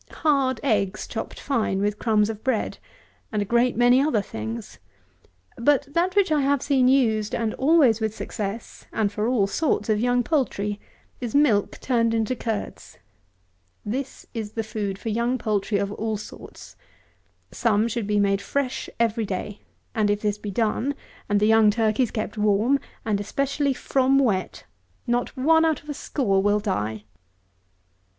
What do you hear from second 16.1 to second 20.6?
sorts. Some should be made fresh every day; and if this be